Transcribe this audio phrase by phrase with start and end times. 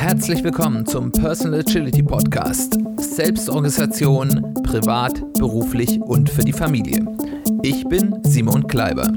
[0.00, 2.78] Herzlich willkommen zum Personal Agility Podcast.
[2.96, 7.04] Selbstorganisation, privat, beruflich und für die Familie.
[7.62, 9.12] Ich bin Simon Kleiber.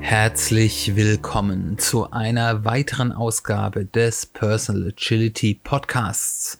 [0.00, 6.58] Herzlich willkommen zu einer weiteren Ausgabe des Personal Agility Podcasts.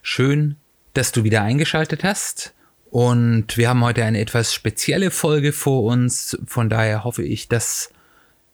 [0.00, 0.56] Schön,
[0.94, 2.54] dass du wieder eingeschaltet hast.
[2.92, 6.36] Und wir haben heute eine etwas spezielle Folge vor uns.
[6.46, 7.88] Von daher hoffe ich, dass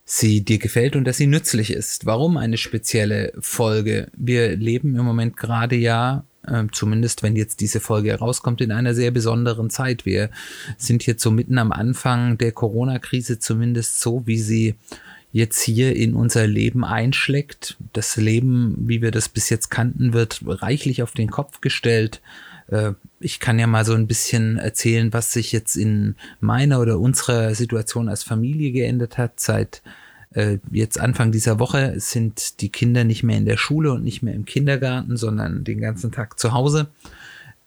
[0.05, 2.07] sie dir gefällt und dass sie nützlich ist.
[2.07, 4.07] Warum eine spezielle Folge?
[4.17, 8.95] Wir leben im Moment gerade ja, äh, zumindest wenn jetzt diese Folge herauskommt, in einer
[8.95, 10.07] sehr besonderen Zeit.
[10.07, 10.31] Wir
[10.77, 14.77] sind jetzt so mitten am Anfang der Corona-Krise, zumindest so, wie sie
[15.33, 17.77] jetzt hier in unser Leben einschlägt.
[17.93, 22.21] Das Leben, wie wir das bis jetzt kannten, wird reichlich auf den Kopf gestellt.
[22.69, 26.99] Äh, ich kann ja mal so ein bisschen erzählen, was sich jetzt in meiner oder
[26.99, 29.41] unserer Situation als Familie geändert hat.
[29.41, 29.83] Seit
[30.33, 34.23] äh, jetzt Anfang dieser Woche sind die Kinder nicht mehr in der Schule und nicht
[34.23, 36.89] mehr im Kindergarten, sondern den ganzen Tag zu Hause.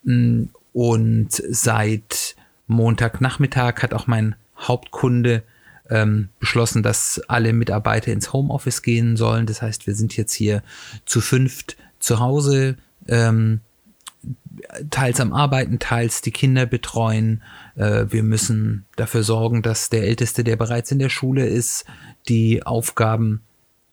[0.04, 2.36] Mm, und seit
[2.66, 5.42] Montagnachmittag hat auch mein Hauptkunde
[5.90, 9.46] ähm, beschlossen, dass alle Mitarbeiter ins Homeoffice gehen sollen.
[9.46, 10.62] Das heißt, wir sind jetzt hier
[11.04, 12.76] zu fünft zu Hause.
[13.08, 13.60] Ähm,
[14.90, 17.42] teils am Arbeiten, teils die Kinder betreuen.
[17.76, 21.84] Äh, wir müssen dafür sorgen, dass der Älteste, der bereits in der Schule ist,
[22.28, 23.42] die Aufgaben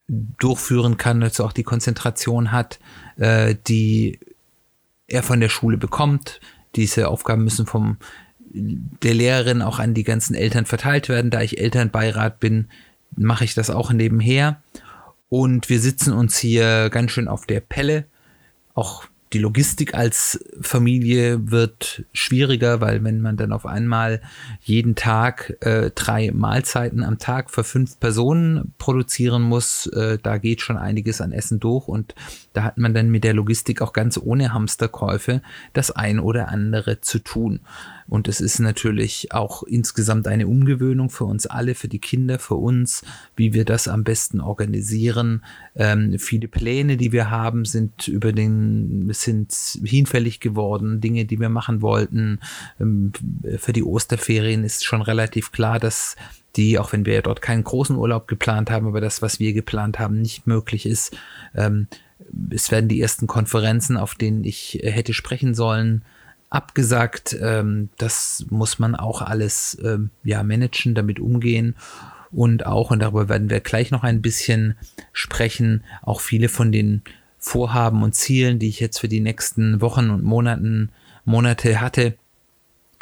[0.07, 2.79] durchführen kann, also auch die Konzentration hat,
[3.17, 4.19] äh, die
[5.07, 6.39] er von der Schule bekommt.
[6.75, 7.97] Diese Aufgaben müssen vom
[8.51, 11.31] der Lehrerin auch an die ganzen Eltern verteilt werden.
[11.31, 12.67] Da ich Elternbeirat bin,
[13.15, 14.61] mache ich das auch nebenher.
[15.29, 18.05] Und wir sitzen uns hier ganz schön auf der Pelle.
[18.73, 24.21] Auch die Logistik als Familie wird schwieriger, weil wenn man dann auf einmal
[24.61, 30.61] jeden Tag äh, drei Mahlzeiten am Tag für fünf Personen produzieren muss, äh, da geht
[30.61, 32.15] schon einiges an Essen durch und
[32.59, 36.99] da hat man dann mit der Logistik auch ganz ohne Hamsterkäufe das ein oder andere
[36.99, 37.61] zu tun.
[38.05, 42.55] Und es ist natürlich auch insgesamt eine Umgewöhnung für uns alle, für die Kinder, für
[42.55, 43.05] uns,
[43.37, 45.45] wie wir das am besten organisieren.
[45.73, 50.99] Ähm, viele Pläne, die wir haben, sind über den, sind hinfällig geworden.
[50.99, 52.41] Dinge, die wir machen wollten.
[52.77, 53.13] Ähm,
[53.57, 56.17] für die Osterferien ist schon relativ klar, dass
[56.57, 59.97] die, auch wenn wir dort keinen großen Urlaub geplant haben, aber das, was wir geplant
[59.97, 61.15] haben, nicht möglich ist.
[61.55, 61.87] Ähm,
[62.49, 66.03] es werden die ersten Konferenzen, auf denen ich hätte sprechen sollen,
[66.49, 67.37] abgesagt.
[67.39, 71.75] Ähm, das muss man auch alles ähm, ja managen, damit umgehen.
[72.31, 74.75] Und auch, und darüber werden wir gleich noch ein bisschen
[75.13, 77.01] sprechen, auch viele von den
[77.37, 80.91] Vorhaben und Zielen, die ich jetzt für die nächsten Wochen und Monaten,
[81.25, 82.15] Monate hatte,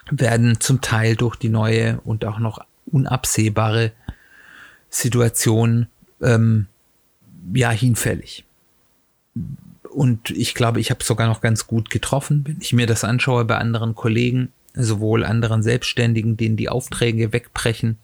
[0.09, 3.91] werden zum Teil durch die neue und auch noch unabsehbare
[4.89, 5.87] Situation
[6.21, 6.67] ähm,
[7.53, 8.46] ja hinfällig
[9.89, 13.45] und ich glaube, ich habe sogar noch ganz gut getroffen, wenn ich mir das anschaue
[13.45, 17.97] bei anderen Kollegen, sowohl anderen Selbstständigen, denen die Aufträge wegbrechen,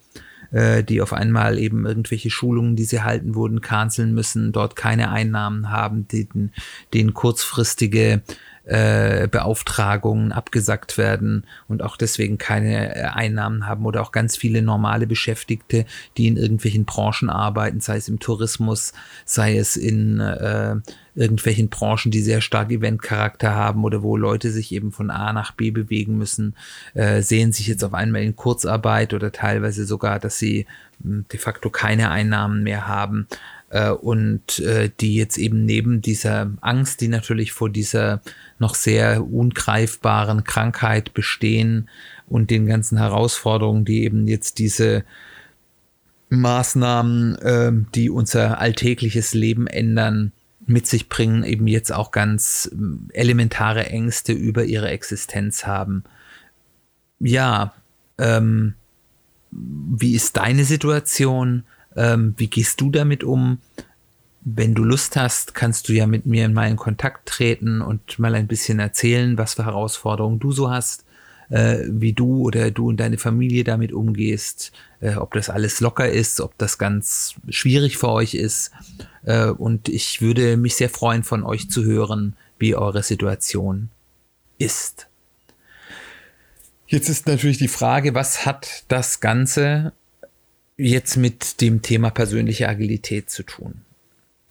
[0.52, 5.12] äh, die auf einmal eben irgendwelche Schulungen, die sie halten wurden, canceln müssen, dort keine
[5.12, 6.52] Einnahmen haben, denen,
[6.94, 8.24] denen kurzfristige
[8.66, 14.62] äh, Beauftragungen abgesagt werden und auch deswegen keine äh, Einnahmen haben oder auch ganz viele
[14.62, 15.86] normale Beschäftigte,
[16.18, 18.94] die in irgendwelchen Branchen arbeiten, sei es im Tourismus,
[19.26, 20.78] sei es in äh,
[21.16, 25.52] irgendwelchen Branchen, die sehr stark Eventcharakter haben oder wo Leute sich eben von A nach
[25.52, 26.56] B bewegen müssen,
[26.94, 30.66] äh, sehen sich jetzt auf einmal in Kurzarbeit oder teilweise sogar, dass sie
[31.04, 33.28] hm, de facto keine Einnahmen mehr haben
[33.70, 38.22] äh, und äh, die jetzt eben neben dieser Angst, die natürlich vor dieser
[38.58, 41.90] noch sehr ungreifbaren Krankheit bestehen
[42.28, 45.04] und den ganzen Herausforderungen, die eben jetzt diese
[46.30, 50.32] Maßnahmen, äh, die unser alltägliches Leben ändern,
[50.66, 56.04] mit sich bringen, eben jetzt auch ganz ähm, elementare Ängste über ihre Existenz haben.
[57.20, 57.74] Ja,
[58.18, 58.76] ähm,
[59.52, 61.64] wie ist deine Situation?
[61.96, 63.60] Ähm, wie gehst du damit um?
[64.46, 68.36] Wenn du Lust hast, kannst du ja mit mir in meinen Kontakt treten und mal
[68.36, 71.06] ein bisschen erzählen, was für Herausforderungen du so hast,
[71.50, 76.10] äh, wie du oder du und deine Familie damit umgehst, äh, ob das alles locker
[76.10, 78.72] ist, ob das ganz schwierig für euch ist.
[79.26, 83.90] Äh, und ich würde mich sehr freuen, von euch zu hören, wie eure Situation
[84.58, 85.08] ist.
[86.88, 89.94] Jetzt ist natürlich die Frage, was hat das Ganze
[90.78, 93.82] jetzt mit dem Thema persönliche Agilität zu tun.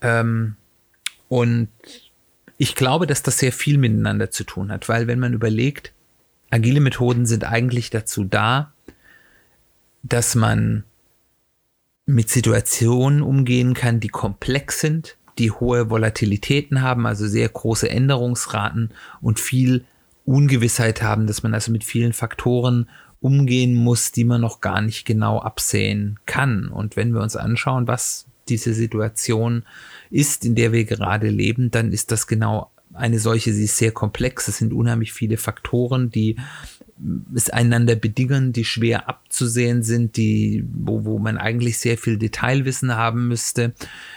[0.01, 0.57] Ähm,
[1.29, 1.69] und
[2.59, 5.93] ich glaube, dass das sehr viel miteinander zu tun hat, weil wenn man überlegt,
[6.51, 8.73] agile Methoden sind eigentlich dazu da,
[10.03, 10.85] dass man
[12.07, 18.91] mit Situationen umgehen kann, die komplex sind, die hohe Volatilitäten haben, also sehr große Änderungsraten
[19.21, 19.85] und viel
[20.25, 22.89] Ungewissheit haben, dass man also mit vielen Faktoren
[23.21, 26.69] umgehen muss, die man noch gar nicht genau absehen kann.
[26.69, 29.65] Und wenn wir uns anschauen, was diese Situation
[30.11, 33.93] ist, in der wir gerade leben, dann ist das genau eine solche, sie ist sehr
[33.93, 34.49] komplex.
[34.49, 36.37] Es sind unheimlich viele Faktoren, die
[37.35, 42.95] es einander bedingen, die schwer abzusehen sind, die, wo, wo man eigentlich sehr viel Detailwissen
[42.95, 43.73] haben müsste.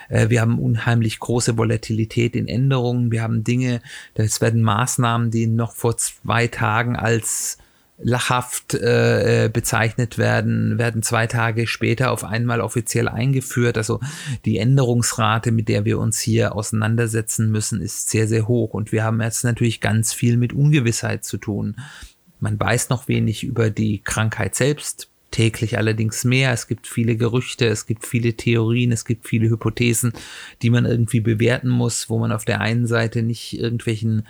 [0.09, 3.11] Äh, wir haben unheimlich große Volatilität in Änderungen.
[3.11, 3.81] Wir haben Dinge,
[4.13, 7.57] es werden Maßnahmen, die noch vor zwei Tagen als
[7.97, 13.77] lachhaft äh, äh, bezeichnet werden, werden zwei Tage später auf einmal offiziell eingeführt.
[13.77, 14.01] Also
[14.43, 18.73] die Änderungsrate, mit der wir uns hier auseinandersetzen müssen, ist sehr, sehr hoch.
[18.73, 21.77] Und wir haben jetzt natürlich ganz viel mit Ungewissheit zu tun.
[22.45, 26.53] Man weiß noch wenig über die Krankheit selbst, täglich allerdings mehr.
[26.53, 30.13] Es gibt viele Gerüchte, es gibt viele Theorien, es gibt viele Hypothesen,
[30.61, 34.27] die man irgendwie bewerten muss, wo man auf der einen Seite nicht irgendwelchen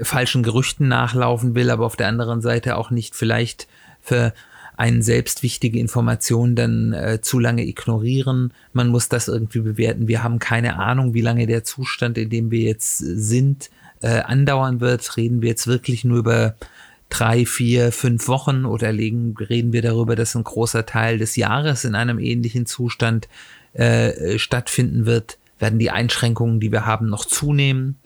[0.00, 3.68] falschen Gerüchten nachlaufen will, aber auf der anderen Seite auch nicht vielleicht
[4.00, 4.32] für
[4.78, 8.54] einen selbst wichtige Informationen dann äh, zu lange ignorieren.
[8.72, 10.08] Man muss das irgendwie bewerten.
[10.08, 13.68] Wir haben keine Ahnung, wie lange der Zustand, in dem wir jetzt sind,
[14.00, 15.18] äh, andauern wird.
[15.18, 16.54] Reden wir jetzt wirklich nur über
[17.08, 21.84] drei, vier, fünf Wochen oder legen, reden wir darüber, dass ein großer Teil des Jahres
[21.84, 23.28] in einem ähnlichen Zustand
[23.72, 25.38] äh, stattfinden wird?
[25.58, 27.96] Werden die Einschränkungen, die wir haben, noch zunehmen?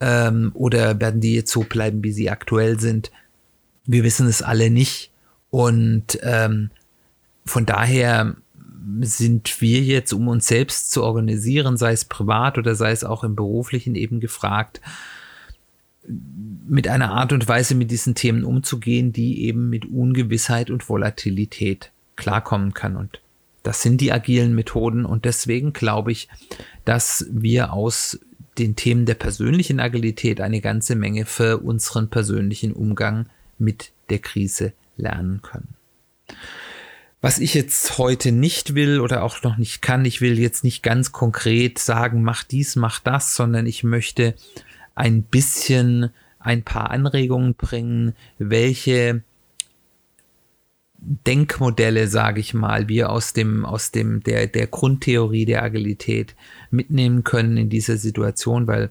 [0.00, 3.10] Ähm, oder werden die jetzt so bleiben, wie sie aktuell sind?
[3.84, 5.10] Wir wissen es alle nicht.
[5.50, 6.70] Und ähm,
[7.44, 8.36] von daher
[9.00, 13.24] sind wir jetzt, um uns selbst zu organisieren, sei es privat oder sei es auch
[13.24, 14.80] im beruflichen eben gefragt,
[16.68, 21.90] mit einer Art und Weise mit diesen Themen umzugehen, die eben mit Ungewissheit und Volatilität
[22.16, 22.96] klarkommen kann.
[22.96, 23.20] Und
[23.62, 25.04] das sind die agilen Methoden.
[25.04, 26.28] Und deswegen glaube ich,
[26.84, 28.20] dass wir aus
[28.58, 33.26] den Themen der persönlichen Agilität eine ganze Menge für unseren persönlichen Umgang
[33.58, 35.74] mit der Krise lernen können.
[37.22, 40.82] Was ich jetzt heute nicht will oder auch noch nicht kann, ich will jetzt nicht
[40.82, 44.34] ganz konkret sagen, mach dies, mach das, sondern ich möchte
[45.00, 49.22] ein bisschen ein paar Anregungen bringen, welche
[50.98, 56.36] Denkmodelle, sage ich mal, wir aus dem, aus dem, der, der Grundtheorie der Agilität
[56.70, 58.90] mitnehmen können in dieser Situation, weil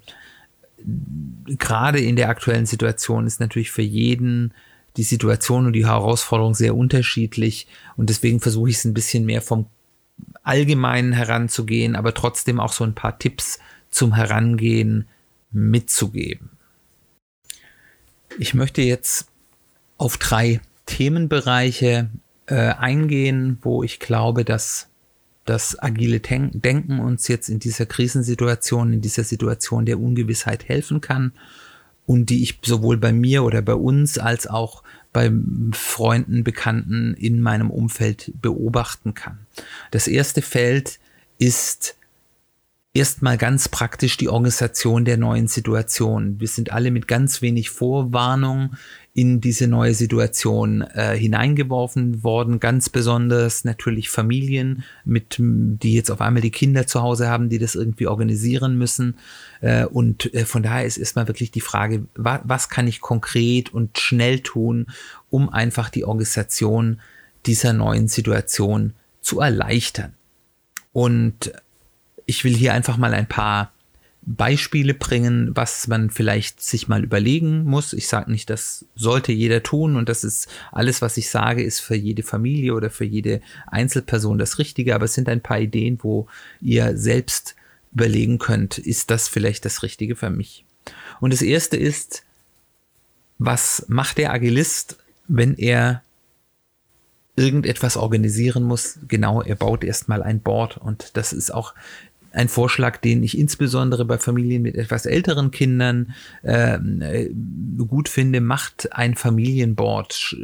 [1.46, 4.54] gerade in der aktuellen Situation ist natürlich für jeden
[4.98, 7.68] die Situation und die Herausforderung sehr unterschiedlich.
[7.96, 9.68] Und deswegen versuche ich es ein bisschen mehr vom
[10.42, 13.60] Allgemeinen heranzugehen, aber trotzdem auch so ein paar Tipps
[13.92, 15.08] zum Herangehen
[15.52, 16.52] mitzugeben.
[18.38, 19.28] Ich möchte jetzt
[19.98, 22.10] auf drei Themenbereiche
[22.46, 24.88] äh, eingehen, wo ich glaube, dass
[25.46, 31.34] das agile Denken uns jetzt in dieser Krisensituation, in dieser Situation der Ungewissheit helfen kann
[32.06, 35.32] und die ich sowohl bei mir oder bei uns als auch bei
[35.72, 39.40] Freunden, Bekannten in meinem Umfeld beobachten kann.
[39.92, 41.00] Das erste Feld
[41.40, 41.98] ist
[42.94, 46.40] erstmal ganz praktisch die Organisation der neuen Situation.
[46.40, 48.76] Wir sind alle mit ganz wenig Vorwarnung
[49.14, 52.60] in diese neue Situation äh, hineingeworfen worden.
[52.60, 57.60] Ganz besonders natürlich Familien, mit, die jetzt auf einmal die Kinder zu Hause haben, die
[57.60, 59.18] das irgendwie organisieren müssen.
[59.62, 63.74] Äh, und äh, von daher ist erstmal wirklich die Frage, wa was kann ich konkret
[63.74, 64.88] und schnell tun,
[65.30, 67.02] um einfach die Organisation
[67.46, 70.14] dieser neuen Situation zu erleichtern.
[70.92, 71.52] Und
[72.30, 73.74] ich will hier einfach mal ein paar
[74.22, 77.92] Beispiele bringen, was man vielleicht sich mal überlegen muss.
[77.94, 81.80] Ich sage nicht, das sollte jeder tun und das ist alles, was ich sage, ist
[81.80, 85.98] für jede Familie oder für jede Einzelperson das Richtige, aber es sind ein paar Ideen,
[86.04, 86.28] wo
[86.62, 87.56] ihr selbst
[87.92, 90.66] überlegen könnt, ist das vielleicht das Richtige für mich?
[91.20, 92.24] Und das erste ist,
[93.40, 96.04] was macht der Agilist, wenn er
[97.40, 99.00] irgendetwas organisieren muss?
[99.08, 101.74] Genau, er baut erstmal ein Board und das ist auch
[102.32, 107.30] ein Vorschlag, den ich insbesondere bei Familien mit etwas älteren Kindern ähm, äh,
[107.88, 108.42] gut finde.
[108.42, 110.38] Macht ein Familienboard.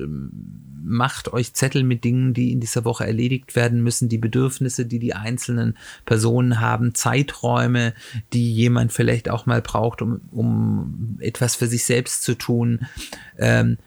[0.83, 4.99] Macht euch Zettel mit Dingen, die in dieser Woche erledigt werden müssen, die Bedürfnisse, die
[4.99, 7.93] die einzelnen Personen haben, Zeiträume,
[8.33, 12.85] die jemand vielleicht auch mal braucht, um, um etwas für sich selbst zu tun.
[13.37, 13.77] Ähm,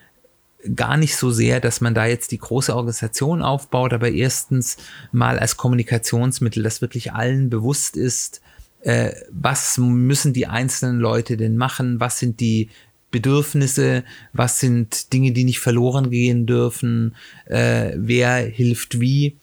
[0.74, 4.76] gar nicht so sehr, dass man da jetzt die große Organisation aufbaut, aber erstens
[5.12, 8.40] mal als Kommunikationsmittel, dass wirklich allen bewusst ist,
[8.80, 12.70] äh, was müssen die einzelnen Leute denn machen, was sind die
[13.10, 17.14] Bedürfnisse, was sind Dinge, die nicht verloren gehen dürfen,
[17.46, 19.36] äh, wer hilft wie?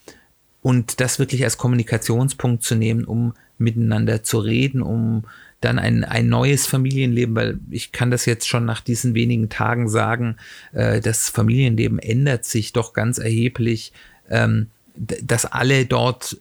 [0.62, 5.24] Und das wirklich als Kommunikationspunkt zu nehmen, um miteinander zu reden, um
[5.66, 9.90] dann ein, ein neues Familienleben, weil ich kann das jetzt schon nach diesen wenigen Tagen
[9.90, 10.38] sagen,
[10.72, 13.92] äh, das Familienleben ändert sich doch ganz erheblich,
[14.30, 16.38] ähm, dass alle dort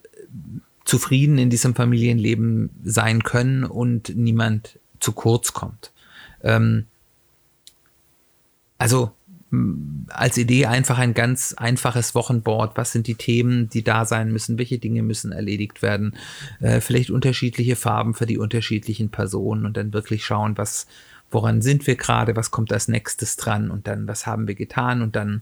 [0.85, 5.91] zufrieden in diesem Familienleben sein können und niemand zu kurz kommt.
[6.43, 6.85] Ähm,
[8.77, 9.11] also
[10.09, 12.77] als Idee einfach ein ganz einfaches Wochenboard.
[12.77, 14.57] Was sind die Themen, die da sein müssen?
[14.57, 16.15] Welche Dinge müssen erledigt werden?
[16.59, 20.87] Äh, vielleicht unterschiedliche Farben für die unterschiedlichen Personen und dann wirklich schauen, was,
[21.31, 22.35] woran sind wir gerade?
[22.35, 23.71] Was kommt als nächstes dran?
[23.71, 25.01] Und dann, was haben wir getan?
[25.01, 25.41] Und dann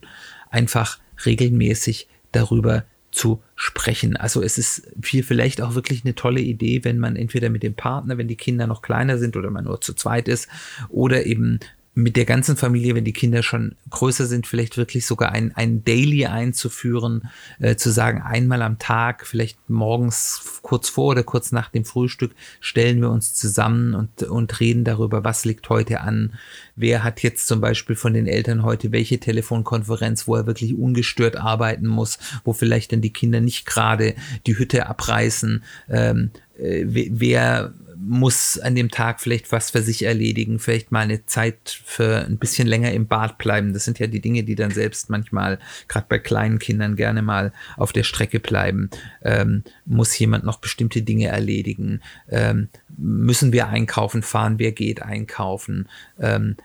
[0.50, 4.16] einfach regelmäßig darüber zu sprechen.
[4.16, 7.74] Also es ist viel vielleicht auch wirklich eine tolle Idee, wenn man entweder mit dem
[7.74, 10.48] Partner, wenn die Kinder noch kleiner sind oder man nur zu zweit ist
[10.88, 11.60] oder eben
[11.96, 15.84] mit der ganzen Familie, wenn die Kinder schon größer sind, vielleicht wirklich sogar ein, ein
[15.84, 17.28] Daily einzuführen,
[17.60, 22.32] äh, zu sagen, einmal am Tag, vielleicht morgens kurz vor oder kurz nach dem Frühstück,
[22.60, 26.32] stellen wir uns zusammen und, und reden darüber, was liegt heute an,
[26.74, 31.36] wer hat jetzt zum Beispiel von den Eltern heute welche Telefonkonferenz, wo er wirklich ungestört
[31.36, 34.14] arbeiten muss, wo vielleicht dann die Kinder nicht gerade
[34.46, 40.58] die Hütte abreißen, ähm, äh, wer muss an dem Tag vielleicht was für sich erledigen,
[40.58, 43.72] vielleicht mal eine Zeit für ein bisschen länger im Bad bleiben.
[43.72, 45.58] Das sind ja die Dinge, die dann selbst manchmal,
[45.88, 48.90] gerade bei kleinen Kindern, gerne mal auf der Strecke bleiben.
[49.22, 52.00] Ähm, muss jemand noch bestimmte Dinge erledigen?
[52.28, 54.58] Ähm, müssen wir einkaufen fahren?
[54.58, 55.88] Wer geht einkaufen?
[56.18, 56.56] Ähm,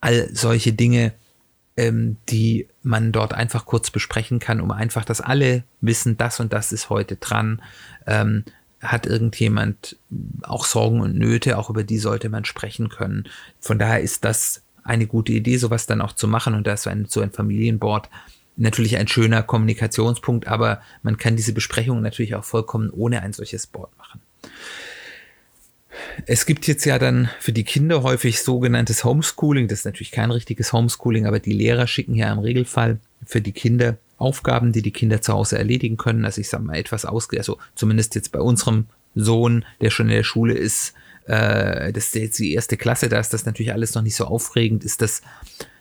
[0.00, 1.12] all solche Dinge,
[1.76, 6.52] ähm, die man dort einfach kurz besprechen kann, um einfach, dass alle wissen, das und
[6.52, 7.62] das ist heute dran.
[8.82, 9.96] Hat irgendjemand
[10.42, 13.24] auch Sorgen und Nöte, auch über die sollte man sprechen können.
[13.60, 16.82] Von daher ist das eine gute Idee, sowas dann auch zu machen und da ist
[16.82, 18.08] so ein, so ein Familienboard
[18.56, 23.66] natürlich ein schöner Kommunikationspunkt, aber man kann diese Besprechung natürlich auch vollkommen ohne ein solches
[23.66, 24.20] Board machen.
[26.26, 29.68] Es gibt jetzt ja dann für die Kinder häufig sogenanntes Homeschooling.
[29.68, 33.52] Das ist natürlich kein richtiges Homeschooling, aber die Lehrer schicken ja im Regelfall für die
[33.52, 36.24] Kinder Aufgaben, die die Kinder zu Hause erledigen können.
[36.24, 40.16] Also ich sage mal etwas ausge, also zumindest jetzt bei unserem Sohn, der schon in
[40.16, 40.94] der Schule ist,
[41.26, 44.24] äh, das ist jetzt die erste Klasse, da ist das natürlich alles noch nicht so
[44.24, 45.22] aufregend, ist das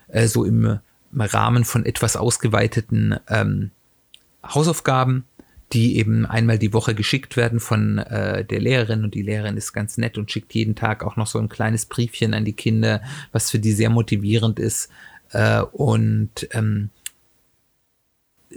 [0.09, 0.79] äh, so im,
[1.11, 3.71] im, Rahmen von etwas ausgeweiteten ähm,
[4.43, 5.25] Hausaufgaben,
[5.73, 9.73] die eben einmal die Woche geschickt werden von äh, der Lehrerin und die Lehrerin ist
[9.73, 13.01] ganz nett und schickt jeden Tag auch noch so ein kleines Briefchen an die Kinder,
[13.31, 14.89] was für die sehr motivierend ist
[15.31, 16.89] äh, und ähm,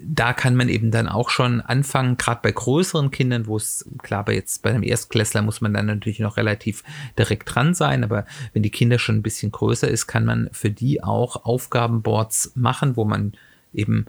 [0.02, 4.24] da kann man eben dann auch schon anfangen, gerade bei größeren Kindern, wo es, klar,
[4.24, 6.82] bei jetzt bei einem Erstklässler muss man dann natürlich noch relativ
[7.18, 10.70] direkt dran sein, aber wenn die Kinder schon ein bisschen größer ist, kann man für
[10.70, 13.34] die auch Aufgabenboards machen, wo man
[13.72, 14.06] eben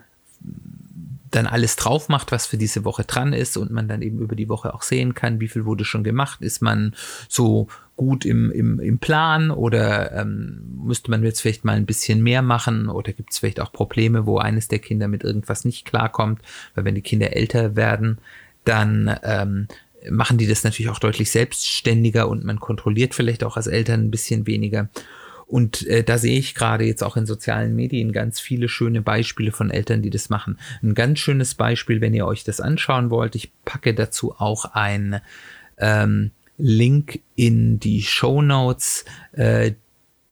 [1.32, 4.36] dann alles drauf macht, was für diese Woche dran ist und man dann eben über
[4.36, 6.96] die Woche auch sehen kann, wie viel wurde schon gemacht, ist man
[7.28, 12.22] so gut im, im, im Plan oder ähm, müsste man jetzt vielleicht mal ein bisschen
[12.22, 15.86] mehr machen oder gibt es vielleicht auch Probleme, wo eines der Kinder mit irgendwas nicht
[15.86, 16.42] klarkommt,
[16.74, 18.18] weil wenn die Kinder älter werden,
[18.66, 19.68] dann ähm,
[20.10, 24.12] machen die das natürlich auch deutlich selbstständiger und man kontrolliert vielleicht auch als Eltern ein
[24.12, 24.90] bisschen weniger.
[25.48, 29.52] Und äh, da sehe ich gerade jetzt auch in sozialen Medien ganz viele schöne Beispiele
[29.52, 30.58] von Eltern, die das machen.
[30.82, 33.36] Ein ganz schönes Beispiel, wenn ihr euch das anschauen wollt.
[33.36, 35.22] Ich packe dazu auch ein
[35.78, 39.06] ähm, Link in die Show Notes.
[39.34, 39.74] Äh,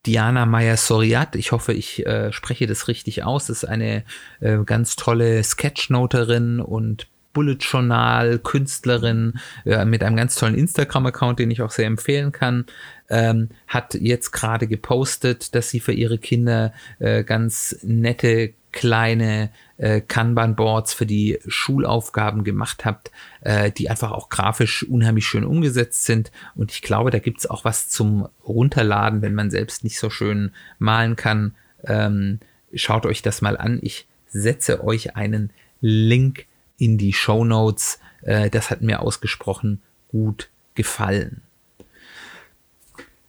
[0.06, 4.04] Diana Meyer-Soriat, ich hoffe, ich äh, spreche das richtig aus, das ist eine
[4.42, 11.52] äh, ganz tolle Sketchnoterin und Bullet Journal Künstlerin äh, mit einem ganz tollen Instagram-Account, den
[11.52, 12.66] ich auch sehr empfehlen kann,
[13.10, 19.50] ähm, hat jetzt gerade gepostet, dass sie für ihre Kinder äh, ganz nette kleine
[19.84, 23.12] äh, Kanban-Boards für die Schulaufgaben gemacht habt,
[23.42, 26.32] äh, die einfach auch grafisch unheimlich schön umgesetzt sind.
[26.56, 30.52] Und ich glaube, da gibt's auch was zum Runterladen, wenn man selbst nicht so schön
[30.80, 31.56] malen kann.
[31.84, 32.40] Ähm,
[32.74, 33.80] schaut euch das mal an.
[33.82, 35.50] Ich setze euch einen
[35.82, 36.46] Link
[36.78, 38.00] in die Show Notes.
[38.22, 41.42] Äh, das hat mir ausgesprochen gut gefallen.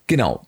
[0.07, 0.47] Genau.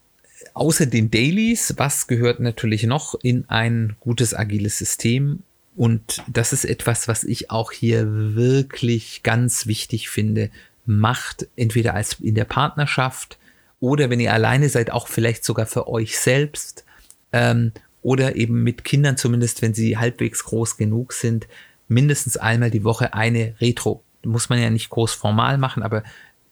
[0.54, 5.42] Außer den Dailies, was gehört natürlich noch in ein gutes agiles System?
[5.76, 10.50] Und das ist etwas, was ich auch hier wirklich ganz wichtig finde.
[10.86, 13.38] Macht entweder als in der Partnerschaft
[13.78, 16.84] oder wenn ihr alleine seid, auch vielleicht sogar für euch selbst
[17.32, 21.46] ähm, oder eben mit Kindern zumindest, wenn sie halbwegs groß genug sind,
[21.88, 24.02] mindestens einmal die Woche eine Retro.
[24.24, 26.02] Muss man ja nicht groß formal machen, aber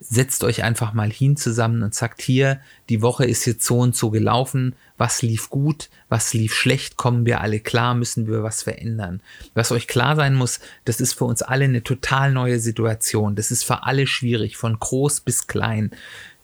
[0.09, 3.97] setzt euch einfach mal hin zusammen und sagt hier, die Woche ist jetzt so und
[3.97, 8.63] so gelaufen, was lief gut, was lief schlecht, kommen wir alle klar, müssen wir was
[8.63, 9.21] verändern.
[9.55, 13.35] Was euch klar sein muss, das ist für uns alle eine total neue Situation.
[13.35, 15.91] Das ist für alle schwierig, von groß bis klein.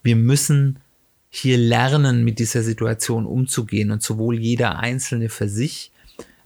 [0.02, 0.78] Wir müssen
[1.28, 5.92] hier lernen, mit dieser Situation umzugehen und sowohl jeder Einzelne für sich,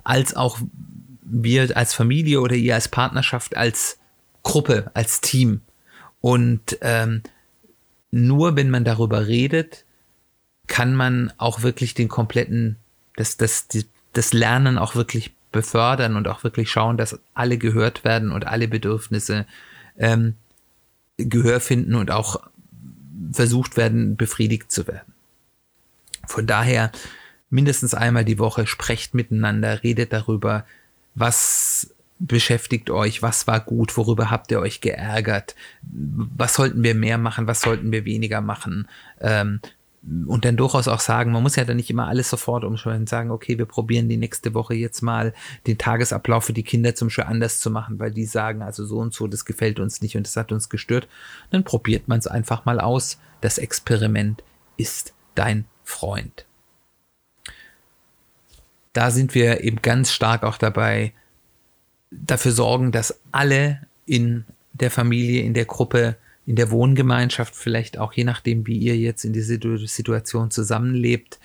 [0.02, 0.58] als auch
[1.22, 3.98] wir als Familie oder ihr als Partnerschaft, als
[4.42, 5.62] Gruppe, als Team.
[6.24, 7.20] Und ähm,
[8.10, 9.84] nur wenn man darüber redet,
[10.66, 12.76] kann man auch wirklich den kompletten,
[13.14, 18.04] das, das, die, das Lernen auch wirklich befördern und auch wirklich schauen, dass alle gehört
[18.04, 19.44] werden und alle Bedürfnisse
[19.98, 20.36] ähm,
[21.18, 22.40] Gehör finden und auch
[23.30, 25.12] versucht werden, befriedigt zu werden.
[26.26, 26.90] Von daher
[27.50, 30.64] mindestens einmal die Woche sprecht miteinander, redet darüber,
[31.14, 31.93] was
[32.26, 37.46] beschäftigt euch, was war gut, worüber habt ihr euch geärgert, was sollten wir mehr machen,
[37.46, 38.88] was sollten wir weniger machen.
[39.20, 39.60] Ähm,
[40.26, 43.30] und dann durchaus auch sagen, man muss ja dann nicht immer alles sofort umschreiben sagen,
[43.30, 45.32] okay, wir probieren die nächste Woche jetzt mal
[45.66, 48.98] den Tagesablauf für die Kinder zum Beispiel anders zu machen, weil die sagen, also so
[48.98, 51.08] und so, das gefällt uns nicht und das hat uns gestört.
[51.50, 53.18] Dann probiert man es einfach mal aus.
[53.40, 54.42] Das Experiment
[54.76, 56.44] ist dein Freund.
[58.92, 61.14] Da sind wir eben ganz stark auch dabei,
[62.26, 66.16] dafür sorgen, dass alle in der Familie, in der Gruppe,
[66.46, 71.38] in der Wohngemeinschaft, vielleicht auch je nachdem, wie ihr jetzt in dieser Situation zusammenlebt,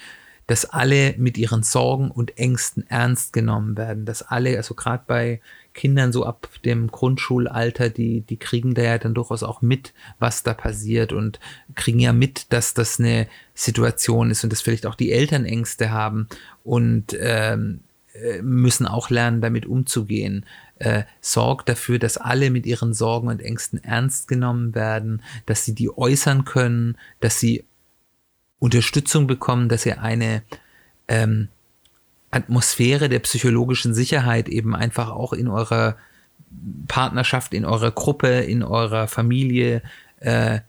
[0.48, 5.42] dass alle mit ihren Sorgen und Ängsten ernst genommen werden, dass alle, also gerade bei
[5.76, 10.42] Kindern so ab dem Grundschulalter, die, die kriegen da ja dann durchaus auch mit, was
[10.42, 11.40] da passiert und
[11.76, 15.92] kriegen ja mit, dass das eine Situation ist und dass vielleicht auch die Eltern Ängste
[15.92, 16.28] haben.
[16.64, 17.88] Und ähm, äh,
[18.42, 20.46] müssen auch lernen, damit umzugehen.
[20.80, 25.75] Äh, sorgt dafür, dass alle mit ihren Sorgen und Ängsten ernst genommen werden, dass sie
[25.75, 27.66] die äußern können, dass sie
[28.60, 30.42] Unterstützung bekommen, dass sie eine
[31.08, 31.50] ähm,
[32.32, 35.98] Atmosphäre der psychologischen Sicherheit eben einfach auch in eurer
[36.88, 39.82] Partnerschaft, in eurer Gruppe, in eurer Familie
[40.20, 40.60] äh,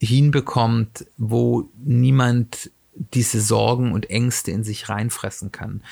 [0.00, 5.82] hinbekommt, wo niemand diese Sorgen und Ängste in sich reinfressen kann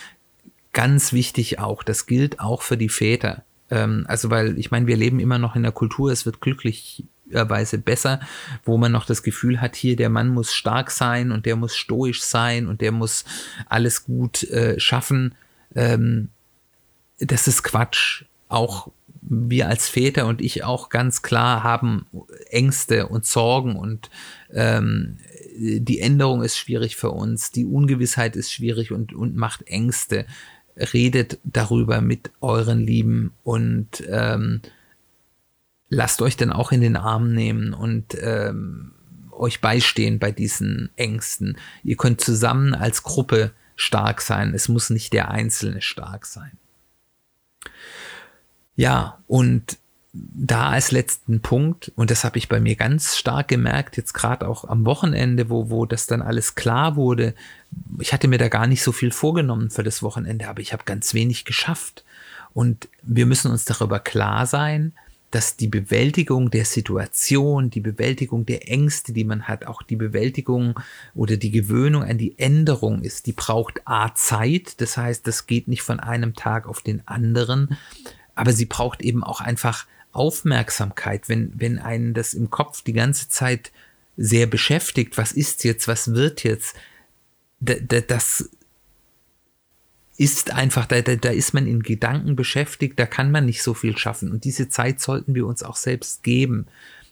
[0.75, 3.45] ganz wichtig auch, das gilt auch für die Väter.
[3.71, 7.79] Ähm, also, weil ich meine, wir leben immer noch in der Kultur, es wird glücklicherweise
[7.79, 8.21] besser,
[8.65, 11.75] wo man noch das Gefühl hat, hier der Mann muss stark sein und der muss
[11.75, 13.25] stoisch sein und der muss
[13.67, 15.35] alles gut äh, schaffen.
[15.75, 16.29] Ähm,
[17.19, 18.25] das ist Quatsch.
[18.49, 18.89] Auch
[19.23, 22.07] wir als Väter und ich auch ganz klar haben
[22.51, 24.11] Ängste und Sorgen und
[24.53, 25.17] ähm,
[25.57, 30.27] die Änderung ist schwierig für uns, die Ungewissheit ist schwierig und, und macht Ängste
[30.77, 34.61] redet darüber mit euren Lieben und ähm,
[35.89, 38.93] lasst euch dann auch in den Arm nehmen und ähm,
[39.31, 41.57] euch beistehen bei diesen Ängsten.
[41.83, 44.55] Ihr könnt zusammen als Gruppe stark sein.
[44.55, 46.53] Es muss nicht der Einzelne stark sein.
[48.77, 49.79] Ja, und
[50.15, 54.47] da als letzten Punkt, und das habe ich bei mir ganz stark gemerkt, jetzt gerade
[54.47, 57.35] auch am Wochenende, wo, wo das dann alles klar wurde,
[57.99, 60.85] ich hatte mir da gar nicht so viel vorgenommen für das Wochenende, aber ich habe
[60.85, 62.05] ganz wenig geschafft.
[62.53, 64.93] Und wir müssen uns darüber klar sein,
[65.33, 70.79] dass die Bewältigung der Situation, die Bewältigung der Ängste, die man hat, auch die Bewältigung
[71.13, 75.67] oder die Gewöhnung an die Änderung ist, die braucht A Zeit, das heißt, das geht
[75.67, 77.77] nicht von einem Tag auf den anderen,
[78.37, 83.29] aber sie braucht eben auch einfach Aufmerksamkeit, wenn, wenn einen das im Kopf die ganze
[83.29, 83.73] Zeit
[84.17, 86.77] sehr beschäftigt, was ist jetzt, was wird jetzt,
[87.61, 88.51] da, da, das
[90.17, 93.97] ist einfach, da, da, ist man in Gedanken beschäftigt, da kann man nicht so viel
[93.99, 94.31] schaffen.
[94.31, 96.67] Und diese Zeit sollten wir uns auch selbst geben,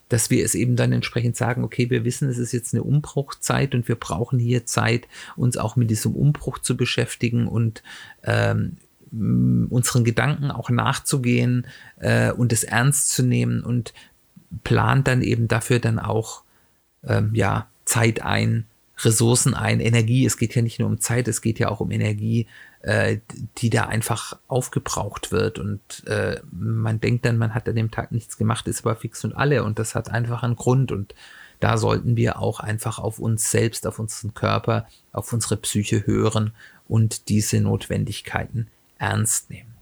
[0.08, 3.74] dass wir es eben dann entsprechend sagen, okay, wir wissen, es ist jetzt eine Umbruchzeit
[3.74, 7.82] und wir brauchen hier Zeit, uns auch mit diesem Umbruch zu beschäftigen und
[8.22, 8.76] ähm,
[9.12, 11.66] unseren Gedanken auch nachzugehen
[12.00, 13.92] äh, und es ernst zu nehmen und
[14.64, 16.42] plant dann eben dafür dann auch
[17.04, 18.66] ähm, ja Zeit ein,
[18.98, 20.24] Ressourcen ein, Energie.
[20.24, 22.46] Es geht ja nicht nur um Zeit, es geht ja auch um Energie,
[22.82, 23.18] äh,
[23.58, 25.58] die da einfach aufgebraucht wird.
[25.58, 29.24] Und äh, man denkt dann, man hat an dem Tag nichts gemacht, ist aber fix
[29.24, 29.64] und alle.
[29.64, 30.92] Und das hat einfach einen Grund.
[30.92, 31.14] Und
[31.60, 36.52] da sollten wir auch einfach auf uns selbst, auf unseren Körper, auf unsere Psyche hören
[36.86, 38.68] und diese Notwendigkeiten
[39.02, 39.74] ernst nehmen.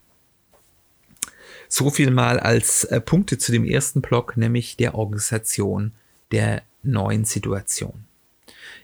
[1.69, 5.93] So viel mal als äh, Punkte zu dem ersten Block, nämlich der Organisation
[6.33, 8.05] der neuen Situation.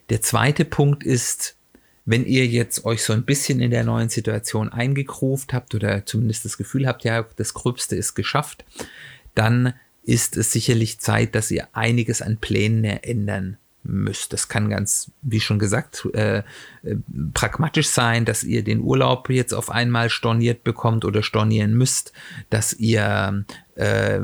[0.09, 1.57] Der zweite Punkt ist,
[2.05, 6.45] wenn ihr jetzt euch so ein bisschen in der neuen Situation eingegruft habt oder zumindest
[6.45, 8.65] das Gefühl habt, ja, das Gröbste ist geschafft,
[9.35, 14.33] dann ist es sicherlich Zeit, dass ihr einiges an Plänen ändern müsst.
[14.33, 16.43] Das kann ganz, wie schon gesagt, äh, äh,
[17.35, 22.13] pragmatisch sein, dass ihr den Urlaub jetzt auf einmal storniert bekommt oder stornieren müsst,
[22.51, 23.45] dass ihr
[23.75, 24.21] äh,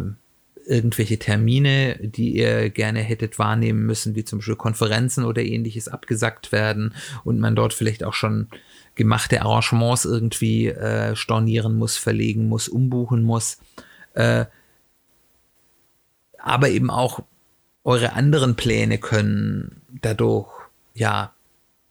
[0.66, 6.52] irgendwelche Termine, die ihr gerne hättet wahrnehmen müssen, wie zum Beispiel Konferenzen oder ähnliches, abgesagt
[6.52, 6.94] werden
[7.24, 8.48] und man dort vielleicht auch schon
[8.94, 13.58] gemachte Arrangements irgendwie äh, stornieren muss, verlegen muss, umbuchen muss.
[14.14, 14.46] Äh,
[16.38, 17.22] aber eben auch
[17.84, 20.48] eure anderen Pläne können dadurch
[20.94, 21.32] ja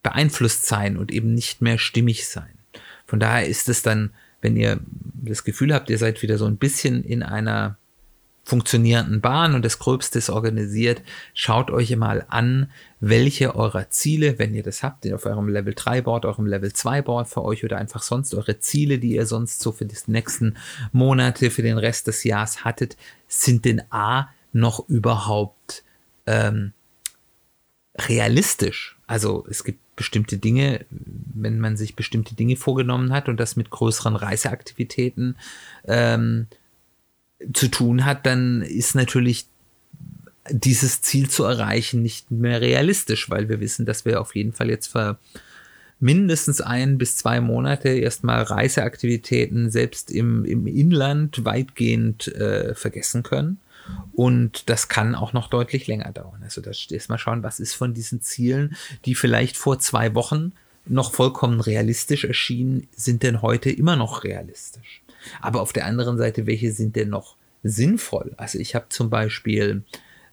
[0.03, 2.53] beeinflusst sein und eben nicht mehr stimmig sein.
[3.05, 4.79] Von daher ist es dann, wenn ihr
[5.13, 7.77] das Gefühl habt, ihr seid wieder so ein bisschen in einer
[8.43, 14.55] funktionierenden Bahn und das Gröbste ist organisiert, schaut euch mal an, welche eurer Ziele, wenn
[14.55, 17.77] ihr das habt, auf eurem Level 3 Board, eurem Level 2 Board für euch oder
[17.77, 20.57] einfach sonst eure Ziele, die ihr sonst so für die nächsten
[20.91, 25.83] Monate, für den Rest des Jahres hattet, sind denn A noch überhaupt
[26.25, 26.73] ähm,
[27.97, 28.97] realistisch?
[29.07, 33.69] Also es gibt bestimmte Dinge, wenn man sich bestimmte Dinge vorgenommen hat und das mit
[33.69, 35.35] größeren Reiseaktivitäten
[35.85, 36.47] ähm,
[37.53, 39.47] zu tun hat, dann ist natürlich
[40.49, 44.69] dieses Ziel zu erreichen nicht mehr realistisch, weil wir wissen, dass wir auf jeden Fall
[44.69, 45.19] jetzt für
[45.99, 53.59] mindestens ein bis zwei Monate erstmal Reiseaktivitäten selbst im, im Inland weitgehend äh, vergessen können.
[54.13, 56.41] Und das kann auch noch deutlich länger dauern.
[56.43, 60.53] Also das erstmal schauen, was ist von diesen Zielen, die vielleicht vor zwei Wochen
[60.85, 65.01] noch vollkommen realistisch erschienen, sind denn heute immer noch realistisch.
[65.39, 68.33] Aber auf der anderen Seite, welche sind denn noch sinnvoll?
[68.37, 69.83] Also ich habe zum Beispiel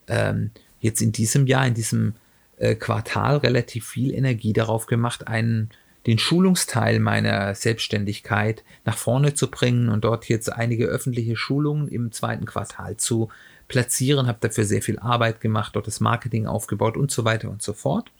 [0.07, 2.15] ähm, jetzt in diesem Jahr, in diesem
[2.57, 5.69] äh, Quartal relativ viel Energie darauf gemacht, einen
[6.09, 12.11] den Schulungsteil meiner Selbstständigkeit nach vorne zu bringen und dort jetzt einige öffentliche Schulungen im
[12.11, 13.29] zweiten Quartal zu
[13.67, 17.61] platzieren, habe dafür sehr viel Arbeit gemacht, dort das Marketing aufgebaut und so weiter und
[17.61, 18.11] so fort.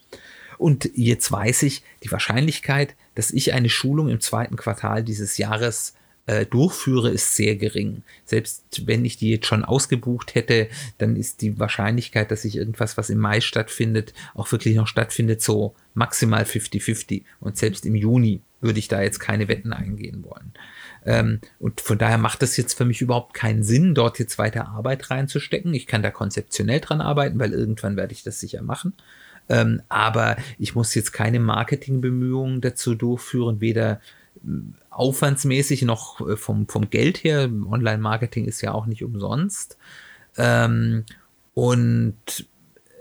[0.56, 5.94] Und jetzt weiß ich, die Wahrscheinlichkeit, dass ich eine Schulung im zweiten Quartal dieses Jahres
[6.30, 8.02] äh, durchführe, ist sehr gering.
[8.24, 12.96] Selbst wenn ich die jetzt schon ausgebucht hätte, dann ist die Wahrscheinlichkeit, dass sich irgendwas,
[12.96, 17.24] was im Mai stattfindet, auch wirklich noch stattfindet, so maximal 50-50.
[17.40, 20.52] Und selbst im Juni würde ich da jetzt keine Wetten eingehen wollen.
[21.04, 24.68] Ähm, und von daher macht es jetzt für mich überhaupt keinen Sinn, dort jetzt weiter
[24.68, 25.74] Arbeit reinzustecken.
[25.74, 28.92] Ich kann da konzeptionell dran arbeiten, weil irgendwann werde ich das sicher machen.
[29.48, 34.00] Ähm, aber ich muss jetzt keine Marketingbemühungen dazu durchführen, weder
[34.90, 37.50] aufwandsmäßig noch äh, vom, vom Geld her.
[37.70, 39.76] Online-Marketing ist ja auch nicht umsonst.
[40.36, 41.04] Ähm,
[41.54, 42.46] und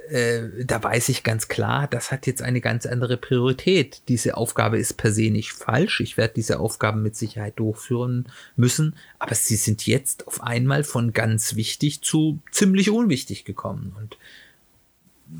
[0.10, 4.02] äh, da weiß ich ganz klar, das hat jetzt eine ganz andere Priorität.
[4.08, 6.02] Diese Aufgabe ist per se nicht falsch.
[6.02, 11.14] Ich werde diese Aufgaben mit Sicherheit durchführen müssen, aber sie sind jetzt auf einmal von
[11.14, 13.96] ganz wichtig zu ziemlich unwichtig gekommen.
[13.98, 14.18] Und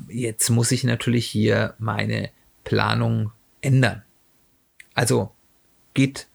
[0.08, 2.30] jetzt muss ich natürlich hier meine
[2.62, 4.02] Planung ändern.
[4.94, 5.32] Also
[5.94, 6.26] geht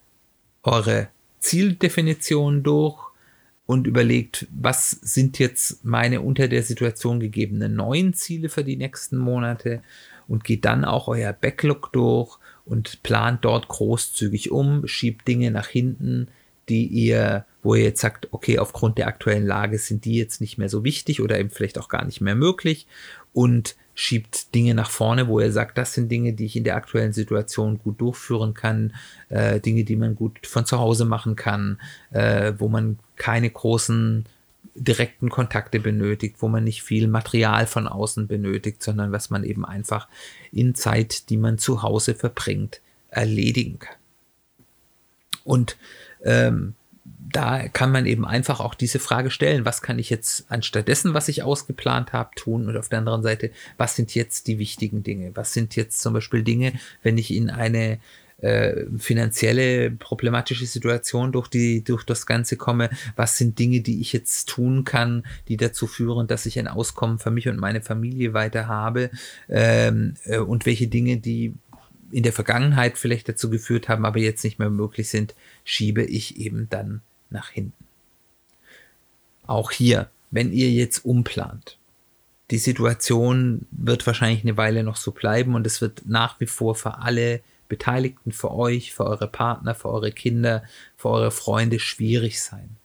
[0.63, 2.97] eure Zieldefinition durch
[3.65, 9.17] und überlegt, was sind jetzt meine unter der Situation gegebenen neuen Ziele für die nächsten
[9.17, 9.81] Monate
[10.27, 15.67] und geht dann auch euer Backlog durch und plant dort großzügig um, schiebt Dinge nach
[15.67, 16.27] hinten,
[16.69, 20.57] die ihr, wo ihr jetzt sagt, okay, aufgrund der aktuellen Lage sind die jetzt nicht
[20.57, 22.87] mehr so wichtig oder eben vielleicht auch gar nicht mehr möglich
[23.33, 26.75] und schiebt Dinge nach vorne, wo er sagt, das sind Dinge, die ich in der
[26.75, 28.93] aktuellen Situation gut durchführen kann,
[29.29, 31.79] äh, Dinge, die man gut von zu Hause machen kann,
[32.11, 34.25] äh, wo man keine großen
[34.75, 39.65] direkten Kontakte benötigt, wo man nicht viel Material von außen benötigt, sondern was man eben
[39.65, 40.09] einfach
[40.51, 43.95] in Zeit, die man zu Hause verbringt, erledigen kann.
[45.45, 45.77] Und
[46.23, 46.73] ähm,
[47.35, 51.13] da kann man eben einfach auch diese Frage stellen, was kann ich jetzt anstatt dessen,
[51.13, 52.69] was ich ausgeplant habe, tun?
[52.69, 55.31] Und auf der anderen Seite, was sind jetzt die wichtigen Dinge?
[55.35, 57.99] Was sind jetzt zum Beispiel Dinge, wenn ich in eine
[58.37, 64.13] äh, finanzielle problematische Situation durch die durch das Ganze komme, was sind Dinge, die ich
[64.13, 68.33] jetzt tun kann, die dazu führen, dass ich ein Auskommen für mich und meine Familie
[68.33, 69.09] weiter habe
[69.49, 71.53] ähm, äh, und welche Dinge, die
[72.11, 76.37] in der Vergangenheit vielleicht dazu geführt haben, aber jetzt nicht mehr möglich sind, schiebe ich
[76.37, 77.85] eben dann nach hinten.
[79.47, 81.77] Auch hier, wenn ihr jetzt umplant,
[82.51, 86.75] die Situation wird wahrscheinlich eine Weile noch so bleiben und es wird nach wie vor
[86.75, 90.63] für alle Beteiligten, für euch, für eure Partner, für eure Kinder,
[90.97, 92.77] für eure Freunde schwierig sein.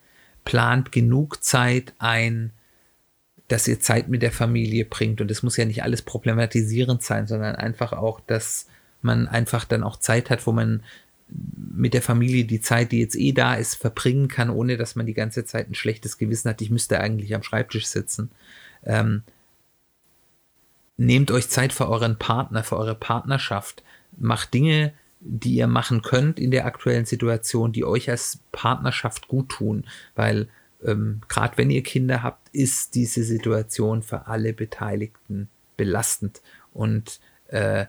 [0.45, 2.53] Plant genug Zeit ein,
[3.49, 7.27] dass ihr Zeit mit der Familie bringt und es muss ja nicht alles problematisierend sein,
[7.27, 8.67] sondern einfach auch, dass
[9.03, 10.83] man einfach dann auch Zeit hat, wo man
[11.33, 15.07] mit der Familie die Zeit, die jetzt eh da ist, verbringen kann, ohne dass man
[15.07, 16.61] die ganze Zeit ein schlechtes Gewissen hat.
[16.61, 18.31] Ich müsste eigentlich am Schreibtisch sitzen.
[18.85, 19.23] Ähm,
[20.97, 23.83] nehmt euch Zeit für euren Partner, für eure Partnerschaft.
[24.19, 29.51] Macht Dinge, die ihr machen könnt in der aktuellen Situation, die euch als Partnerschaft gut
[29.51, 30.49] tun, weil
[30.85, 36.41] ähm, gerade wenn ihr Kinder habt, ist diese Situation für alle Beteiligten belastend
[36.73, 37.87] und äh,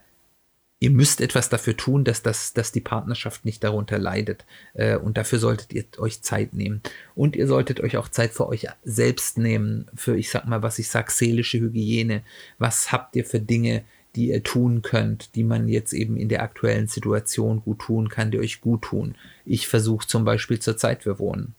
[0.82, 4.46] ihr müsst etwas dafür tun, dass, das, dass die Partnerschaft nicht darunter leidet.
[4.74, 6.82] Äh, und dafür solltet ihr euch Zeit nehmen.
[7.16, 10.80] Und ihr solltet euch auch Zeit für euch selbst nehmen, für, ich sag mal, was
[10.80, 12.24] ich sag, seelische Hygiene.
[12.58, 13.84] Was habt ihr für Dinge,
[14.16, 18.32] die ihr tun könnt, die man jetzt eben in der aktuellen Situation gut tun kann,
[18.32, 19.16] die euch gut tun.
[19.46, 21.54] Ich versuche zum Beispiel zur Zeit, wir wohnen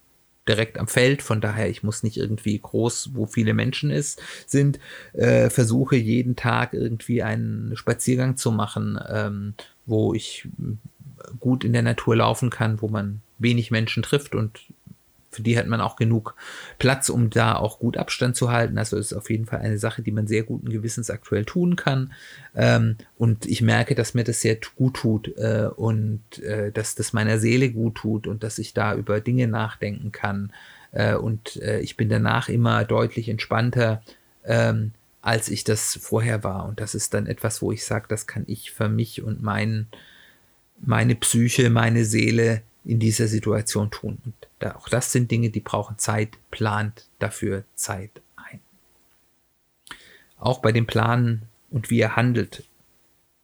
[0.47, 4.79] direkt am Feld, von daher ich muss nicht irgendwie groß, wo viele Menschen ist, sind,
[5.13, 9.53] äh, versuche jeden Tag irgendwie einen Spaziergang zu machen, ähm,
[9.85, 10.47] wo ich
[11.39, 14.59] gut in der Natur laufen kann, wo man wenig Menschen trifft und
[15.33, 16.35] für die hat man auch genug
[16.79, 18.77] Platz, um da auch gut Abstand zu halten.
[18.77, 22.13] Also ist auf jeden Fall eine Sache, die man sehr guten Gewissens aktuell tun kann.
[22.55, 27.13] Ähm, und ich merke, dass mir das sehr gut tut äh, und äh, dass das
[27.13, 30.53] meiner Seele gut tut und dass ich da über Dinge nachdenken kann.
[30.91, 34.01] Äh, und äh, ich bin danach immer deutlich entspannter,
[34.45, 34.91] ähm,
[35.21, 36.65] als ich das vorher war.
[36.65, 39.87] Und das ist dann etwas, wo ich sage, das kann ich für mich und mein,
[40.81, 44.17] meine Psyche, meine Seele in dieser Situation tun.
[44.25, 48.59] Und auch das sind Dinge, die brauchen Zeit, plant dafür Zeit ein.
[50.37, 52.63] Auch bei dem Planen und wie er handelt,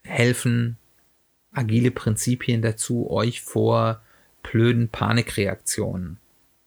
[0.03, 0.77] helfen
[1.51, 4.01] agile Prinzipien dazu, euch vor
[4.43, 6.17] blöden Panikreaktionen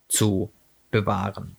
[0.09, 0.51] zu
[0.91, 1.57] bewahren.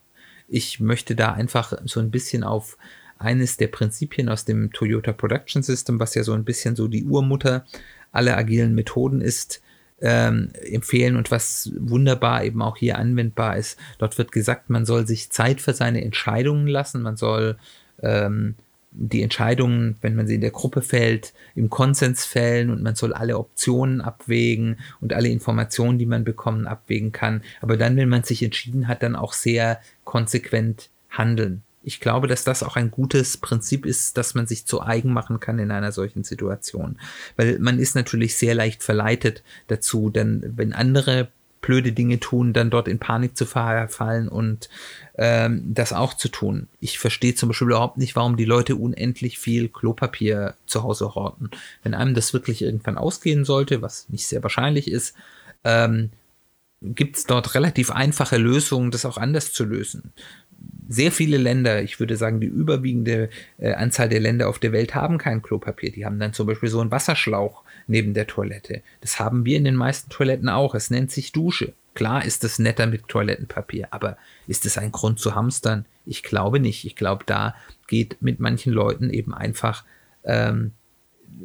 [0.47, 2.77] Ich möchte da einfach so ein bisschen auf
[3.17, 7.05] eines der Prinzipien aus dem Toyota Production System, was ja so ein bisschen so die
[7.05, 7.65] Urmutter
[8.11, 9.62] aller agilen Methoden ist,
[10.03, 13.79] ähm, empfehlen und was wunderbar eben auch hier anwendbar ist.
[13.97, 17.57] Dort wird gesagt, man soll sich Zeit für seine Entscheidungen lassen, man soll
[18.01, 18.55] ähm,
[18.91, 23.13] die Entscheidungen, wenn man sie in der Gruppe fällt, im Konsens fällen und man soll
[23.13, 27.41] alle Optionen abwägen und alle Informationen, die man bekommen, abwägen kann.
[27.61, 32.43] Aber dann, wenn man sich entschieden hat, dann auch sehr konsequent handeln ich glaube, dass
[32.43, 35.91] das auch ein gutes Prinzip ist, dass man sich zu eigen machen kann in einer
[35.91, 36.97] solchen Situation.
[37.35, 41.29] Weil man ist natürlich sehr leicht verleitet dazu, denn wenn andere
[41.61, 44.69] blöde Dinge tun, dann dort in Panik zu verfallen und
[45.17, 46.67] ähm, das auch zu tun.
[46.79, 51.51] Ich verstehe zum Beispiel überhaupt nicht, warum die Leute unendlich viel Klopapier zu Hause horten.
[51.81, 55.15] Wenn einem das wirklich irgendwann ausgehen sollte, was nicht sehr wahrscheinlich ist,
[55.63, 56.09] ähm,
[56.81, 60.11] gibt es dort relativ einfache Lösungen, das auch anders zu lösen
[60.89, 64.95] sehr viele Länder, ich würde sagen, die überwiegende äh, Anzahl der Länder auf der Welt
[64.95, 65.91] haben kein Klopapier.
[65.91, 68.81] Die haben dann zum Beispiel so einen Wasserschlauch neben der Toilette.
[69.01, 70.75] Das haben wir in den meisten Toiletten auch.
[70.75, 71.73] Es nennt sich Dusche.
[71.93, 74.17] Klar ist es netter mit Toilettenpapier, aber
[74.47, 75.85] ist es ein Grund zu hamstern?
[76.05, 76.85] Ich glaube nicht.
[76.85, 77.55] Ich glaube, da
[77.87, 79.83] geht mit manchen Leuten eben einfach
[80.23, 80.71] ähm,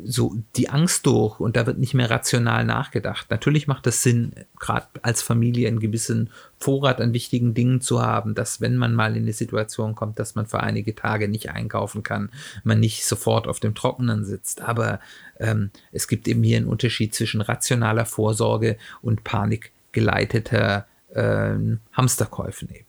[0.04, 3.30] so die Angst durch und da wird nicht mehr rational nachgedacht.
[3.30, 8.34] Natürlich macht es Sinn, gerade als Familie einen gewissen Vorrat an wichtigen Dingen zu haben,
[8.34, 12.02] dass wenn man mal in eine Situation kommt, dass man für einige Tage nicht einkaufen
[12.02, 12.30] kann,
[12.64, 14.60] man nicht sofort auf dem Trockenen sitzt.
[14.60, 15.00] Aber
[15.38, 21.54] ähm, es gibt eben hier einen Unterschied zwischen rationaler Vorsorge und panikgeleiteter äh,
[21.92, 22.87] Hamsterkäufen eben.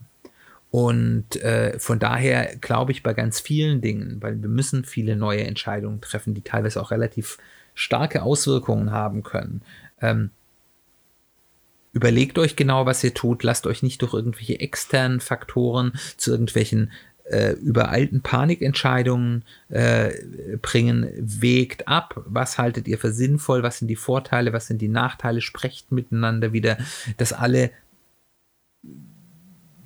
[0.72, 5.44] Und äh, von daher glaube ich bei ganz vielen Dingen, weil wir müssen viele neue
[5.44, 7.38] Entscheidungen treffen, die teilweise auch relativ
[7.74, 9.62] starke Auswirkungen haben können.
[10.00, 10.30] Ähm,
[11.92, 13.42] überlegt euch genau, was ihr tut.
[13.44, 16.92] Lasst euch nicht durch irgendwelche externen Faktoren zu irgendwelchen
[17.24, 20.12] äh, übereilten Panikentscheidungen äh,
[20.62, 21.10] bringen.
[21.18, 25.42] Wägt ab, was haltet ihr für sinnvoll, was sind die Vorteile, was sind die Nachteile.
[25.42, 26.78] Sprecht miteinander wieder,
[27.18, 27.72] dass alle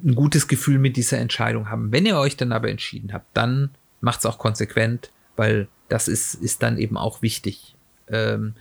[0.03, 1.91] ein gutes Gefühl mit dieser Entscheidung haben.
[1.91, 3.69] Wenn ihr euch dann aber entschieden habt, dann
[4.01, 7.75] macht es auch konsequent, weil das ist, ist dann eben auch wichtig.
[8.07, 8.55] Ähm,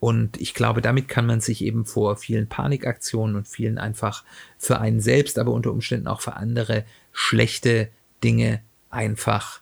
[0.00, 4.24] und ich glaube, damit kann man sich eben vor vielen Panikaktionen und vielen einfach
[4.58, 7.88] für einen selbst, aber unter Umständen auch für andere schlechte
[8.24, 9.60] Dinge einfach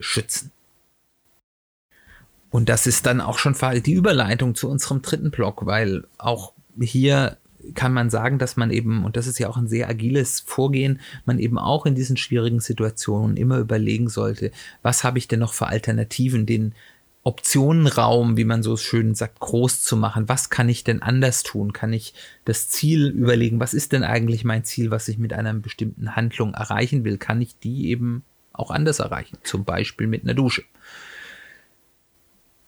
[0.00, 0.50] schützen.
[2.50, 7.36] Und das ist dann auch schon die Überleitung zu unserem dritten Block, weil auch hier
[7.74, 11.00] kann man sagen, dass man eben, und das ist ja auch ein sehr agiles Vorgehen,
[11.24, 14.50] man eben auch in diesen schwierigen Situationen immer überlegen sollte,
[14.82, 16.74] was habe ich denn noch für Alternativen, den
[17.22, 20.28] Optionenraum, wie man so schön sagt, groß zu machen.
[20.28, 21.72] Was kann ich denn anders tun?
[21.72, 22.12] Kann ich
[22.44, 23.60] das Ziel überlegen?
[23.60, 27.16] Was ist denn eigentlich mein Ziel, was ich mit einer bestimmten Handlung erreichen will?
[27.16, 29.38] Kann ich die eben auch anders erreichen?
[29.42, 30.64] Zum Beispiel mit einer Dusche.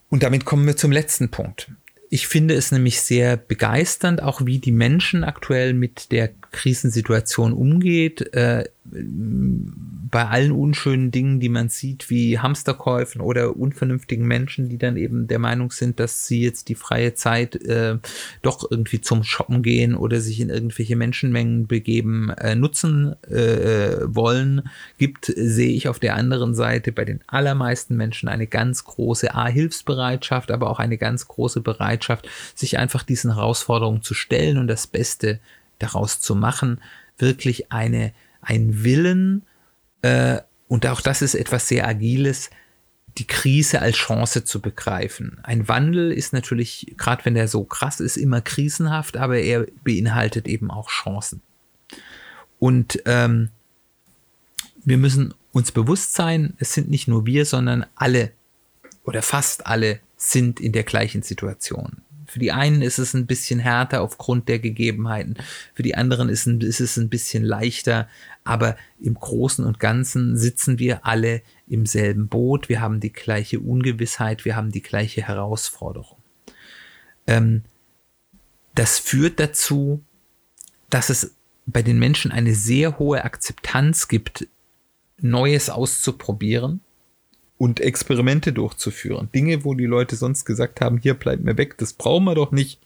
[0.09, 1.71] Und damit kommen wir zum letzten Punkt
[2.09, 8.33] Ich finde es nämlich sehr begeisternd, auch wie die Menschen aktuell mit der Krisensituation umgeht.
[8.35, 14.97] Äh, bei allen unschönen Dingen, die man sieht, wie Hamsterkäufen oder unvernünftigen Menschen, die dann
[14.97, 17.99] eben der Meinung sind, dass sie jetzt die freie Zeit äh,
[18.43, 24.69] doch irgendwie zum Shoppen gehen oder sich in irgendwelche Menschenmengen begeben, äh, nutzen äh, wollen,
[24.99, 30.51] gibt, sehe ich auf der anderen Seite bei den allermeisten Menschen eine ganz große A-Hilfsbereitschaft,
[30.51, 35.41] aber auch eine ganz große Bereitschaft, sich einfach diesen Herausforderungen zu stellen und das Beste
[35.79, 36.81] daraus zu machen,
[37.19, 39.43] wirklich eine, ein Willen,
[40.03, 42.51] äh, und auch das ist etwas sehr Agiles,
[43.19, 45.39] die Krise als Chance zu begreifen.
[45.43, 50.47] Ein Wandel ist natürlich, gerade wenn der so krass ist, immer krisenhaft, aber er beinhaltet
[50.47, 51.41] eben auch Chancen.
[52.59, 53.51] Und ähm,
[54.85, 58.33] wir müssen uns bewusst sein, es sind nicht nur wir, sondern alle
[59.05, 62.03] oder fast alle sind in der gleichen Situation.
[62.27, 65.37] Für die einen ist es ein bisschen härter aufgrund der Gegebenheiten,
[65.75, 68.09] für die anderen ist, ist es ein bisschen leichter,
[68.45, 73.61] aber im Großen und Ganzen sitzen wir alle im selben Boot, wir haben die gleiche
[73.61, 76.19] Ungewissheit, wir haben die gleiche Herausforderung.
[77.27, 77.63] Ähm,
[78.75, 80.03] das führt dazu,
[80.91, 81.35] dass es
[81.67, 84.47] bei den Menschen eine sehr hohe Akzeptanz gibt,
[85.19, 86.81] Neues auszuprobieren
[87.59, 89.29] und Experimente durchzuführen.
[89.35, 92.53] Dinge, wo die Leute sonst gesagt haben, hier bleibt mir weg, das brauchen wir doch
[92.53, 92.81] nicht.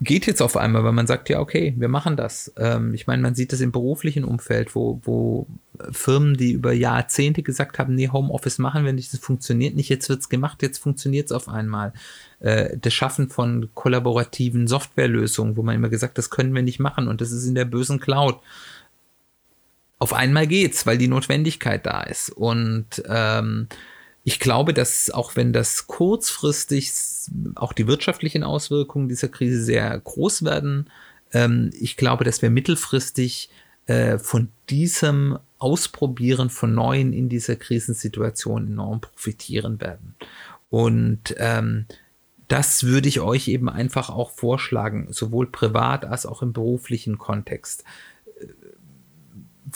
[0.00, 2.52] Geht jetzt auf einmal, weil man sagt, ja, okay, wir machen das.
[2.58, 5.46] Ähm, ich meine, man sieht das im beruflichen Umfeld, wo, wo
[5.90, 10.10] Firmen, die über Jahrzehnte gesagt haben, nee, Homeoffice machen wir nicht, das funktioniert nicht, jetzt
[10.10, 11.94] wird's gemacht, jetzt funktioniert es auf einmal.
[12.40, 17.08] Äh, das Schaffen von kollaborativen Softwarelösungen, wo man immer gesagt, das können wir nicht machen
[17.08, 18.38] und das ist in der bösen Cloud
[19.98, 22.30] auf einmal geht's, weil die Notwendigkeit da ist.
[22.30, 23.68] Und ähm,
[24.24, 26.92] ich glaube, dass auch wenn das kurzfristig
[27.54, 30.90] auch die wirtschaftlichen Auswirkungen dieser Krise sehr groß werden,
[31.32, 33.50] ähm, ich glaube, dass wir mittelfristig
[33.86, 40.14] äh, von diesem Ausprobieren von Neuen in dieser Krisensituation enorm profitieren werden.
[40.68, 41.86] Und ähm,
[42.48, 47.84] das würde ich euch eben einfach auch vorschlagen, sowohl privat als auch im beruflichen Kontext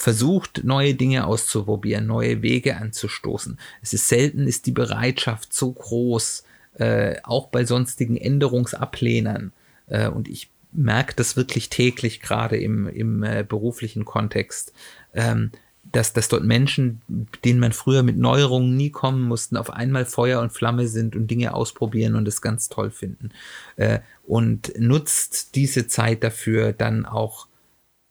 [0.01, 3.59] versucht, neue Dinge auszuprobieren, neue Wege anzustoßen.
[3.81, 6.43] Es ist selten, ist die Bereitschaft so groß,
[6.75, 9.53] äh, auch bei sonstigen Änderungsablehnern.
[9.87, 14.73] Äh, und ich merke das wirklich täglich, gerade im, im äh, beruflichen Kontext,
[15.13, 15.51] ähm,
[15.91, 17.01] dass, dass dort Menschen,
[17.43, 21.27] denen man früher mit Neuerungen nie kommen mussten, auf einmal Feuer und Flamme sind und
[21.27, 23.31] Dinge ausprobieren und es ganz toll finden.
[23.75, 27.47] Äh, und nutzt diese Zeit dafür dann auch,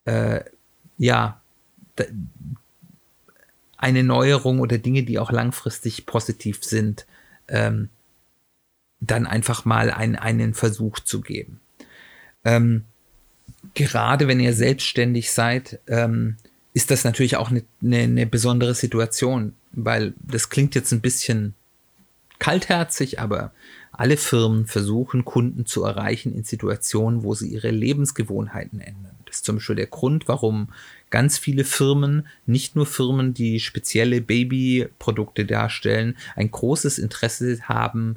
[0.04, 0.40] äh,
[0.98, 1.39] ja,
[3.76, 7.06] eine Neuerung oder Dinge, die auch langfristig positiv sind,
[7.48, 7.88] ähm,
[9.00, 11.60] dann einfach mal ein, einen Versuch zu geben.
[12.44, 12.84] Ähm,
[13.74, 16.36] gerade wenn ihr selbstständig seid, ähm,
[16.74, 21.54] ist das natürlich auch eine, eine, eine besondere Situation, weil das klingt jetzt ein bisschen
[22.38, 23.52] kaltherzig, aber
[23.92, 29.16] alle Firmen versuchen, Kunden zu erreichen in Situationen, wo sie ihre Lebensgewohnheiten ändern.
[29.26, 30.68] Das ist zum Beispiel der Grund, warum
[31.10, 38.16] ganz viele Firmen, nicht nur Firmen, die spezielle Babyprodukte darstellen, ein großes Interesse haben,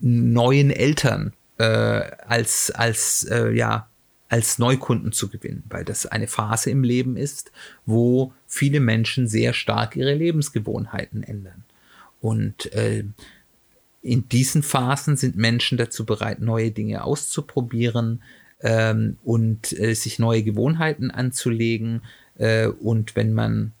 [0.00, 3.88] neuen Eltern äh, als, als, äh, ja,
[4.28, 7.52] als Neukunden zu gewinnen, weil das eine Phase im Leben ist,
[7.84, 11.64] wo viele Menschen sehr stark ihre Lebensgewohnheiten ändern.
[12.20, 13.04] Und äh,
[14.06, 18.22] in diesen Phasen sind Menschen dazu bereit, neue Dinge auszuprobieren,
[18.60, 22.02] ähm, und äh, sich neue Gewohnheiten anzulegen.
[22.38, 23.72] Äh, und wenn man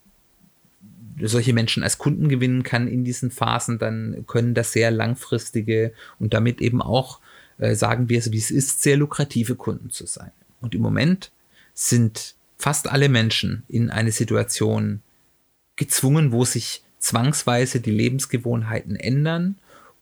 [1.20, 6.34] solche Menschen als Kunden gewinnen kann in diesen Phasen, dann können das sehr langfristige und
[6.34, 7.20] damit eben auch,
[7.58, 10.30] äh, sagen wir es wie es ist, sehr lukrative Kunden zu sein.
[10.60, 11.30] Und im Moment
[11.72, 15.00] sind fast alle Menschen in eine Situation
[15.76, 19.56] gezwungen, wo sich zwangsweise die Lebensgewohnheiten ändern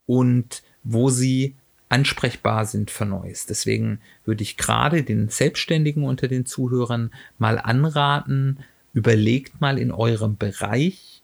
[0.06, 1.54] und wo sie
[1.88, 3.46] ansprechbar sind für Neues.
[3.46, 8.58] Deswegen würde ich gerade den Selbstständigen unter den Zuhörern mal anraten,
[8.92, 11.22] überlegt mal in eurem Bereich,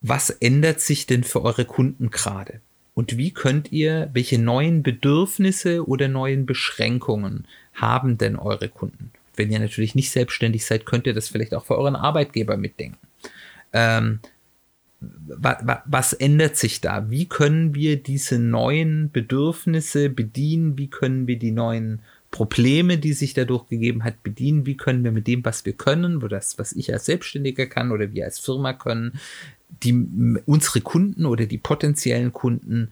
[0.00, 2.60] was ändert sich denn für eure Kunden gerade?
[2.94, 9.10] Und wie könnt ihr, welche neuen Bedürfnisse oder neuen Beschränkungen haben denn eure Kunden?
[9.34, 12.98] Wenn ihr natürlich nicht selbstständig seid, könnt ihr das vielleicht auch für euren Arbeitgeber mitdenken.
[13.72, 14.20] Ähm,
[15.26, 17.10] was ändert sich da?
[17.10, 20.78] Wie können wir diese neuen Bedürfnisse bedienen?
[20.78, 22.00] Wie können wir die neuen
[22.30, 24.66] Probleme, die sich dadurch gegeben hat, bedienen?
[24.66, 27.92] Wie können wir mit dem, was wir können, wo das, was ich als Selbstständiger kann
[27.92, 29.18] oder wir als Firma können,
[29.82, 32.90] die unsere Kunden oder die potenziellen Kunden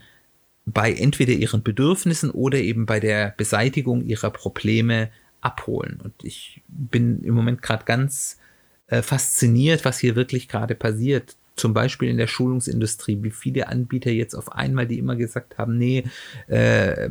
[0.64, 5.10] bei entweder ihren Bedürfnissen oder eben bei der Beseitigung ihrer Probleme
[5.40, 5.98] abholen.
[6.02, 8.38] Und ich bin im Moment gerade ganz
[8.86, 11.36] äh, fasziniert, was hier wirklich gerade passiert.
[11.54, 15.76] Zum Beispiel in der Schulungsindustrie, wie viele Anbieter jetzt auf einmal, die immer gesagt haben,
[15.76, 16.04] nee,
[16.46, 17.08] äh,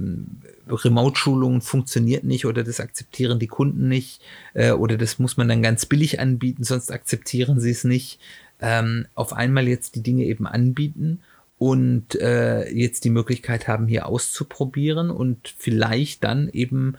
[0.68, 4.22] Remote-Schulungen funktioniert nicht oder das akzeptieren die Kunden nicht
[4.54, 8.20] äh, oder das muss man dann ganz billig anbieten, sonst akzeptieren sie es nicht.
[8.60, 11.22] Ähm, auf einmal jetzt die Dinge eben anbieten
[11.58, 16.96] und äh, jetzt die Möglichkeit haben, hier auszuprobieren und vielleicht dann eben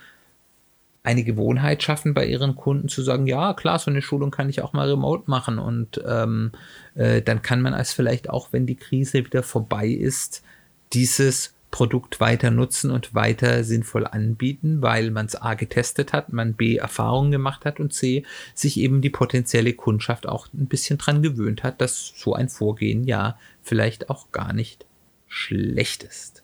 [1.04, 4.62] eine Gewohnheit schaffen bei ihren Kunden zu sagen, ja klar, so eine Schulung kann ich
[4.62, 6.52] auch mal remote machen und ähm,
[6.94, 10.42] äh, dann kann man als vielleicht auch, wenn die Krise wieder vorbei ist,
[10.92, 16.52] dieses Produkt weiter nutzen und weiter sinnvoll anbieten, weil man es A getestet hat, man
[16.52, 18.24] B Erfahrungen gemacht hat und C
[18.54, 23.04] sich eben die potenzielle Kundschaft auch ein bisschen dran gewöhnt hat, dass so ein Vorgehen
[23.04, 24.84] ja vielleicht auch gar nicht
[25.28, 26.42] schlecht ist.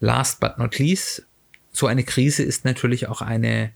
[0.00, 1.26] Last but not least,
[1.72, 3.72] so eine Krise ist natürlich auch eine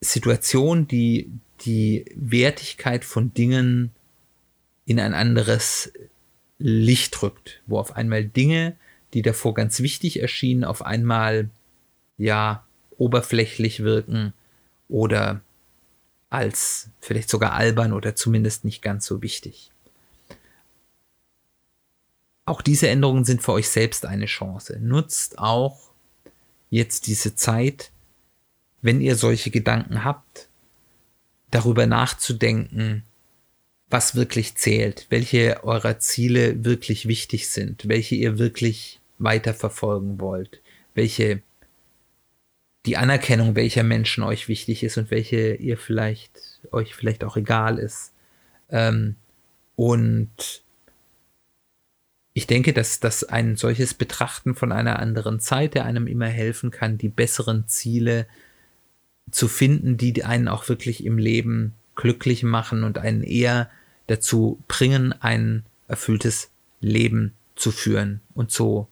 [0.00, 1.30] Situation, die
[1.62, 3.92] die Wertigkeit von Dingen
[4.86, 5.92] in ein anderes
[6.58, 8.76] Licht rückt, wo auf einmal Dinge,
[9.14, 11.50] die davor ganz wichtig erschienen, auf einmal
[12.18, 12.64] ja
[12.98, 14.32] oberflächlich wirken
[14.88, 15.40] oder
[16.28, 19.70] als vielleicht sogar albern oder zumindest nicht ganz so wichtig.
[22.44, 24.78] Auch diese Änderungen sind für euch selbst eine Chance.
[24.80, 25.89] Nutzt auch
[26.70, 27.90] jetzt diese Zeit,
[28.80, 30.48] wenn ihr solche Gedanken habt,
[31.50, 33.04] darüber nachzudenken,
[33.90, 40.60] was wirklich zählt, welche eurer Ziele wirklich wichtig sind, welche ihr wirklich weiterverfolgen wollt,
[40.94, 41.42] welche
[42.86, 47.78] die Anerkennung welcher Menschen euch wichtig ist und welche ihr vielleicht euch vielleicht auch egal
[47.78, 48.12] ist.
[48.70, 49.16] Ähm,
[49.76, 50.62] und
[52.32, 56.70] ich denke, dass, dass ein solches Betrachten von einer anderen Zeit, der einem immer helfen
[56.70, 58.26] kann, die besseren Ziele
[59.30, 63.70] zu finden, die einen auch wirklich im Leben glücklich machen und einen eher
[64.06, 66.50] dazu bringen, ein erfülltes
[66.80, 68.20] Leben zu führen.
[68.34, 68.88] Und so